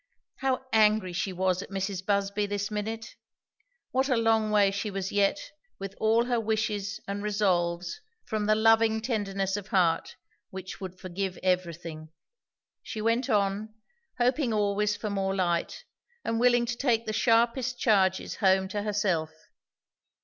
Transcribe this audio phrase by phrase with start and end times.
[0.37, 2.03] How angry she was at Mrs.
[2.03, 3.13] Busby this minute!
[3.91, 8.55] what a long way she was yet, with all her wishes and resolves, from the
[8.55, 10.15] loving tenderness of heart
[10.49, 12.09] which would forgive everything.
[12.81, 13.75] She went on,
[14.17, 15.83] hoping always for more light,
[16.25, 19.29] and willing to take the sharpest charges home to herself.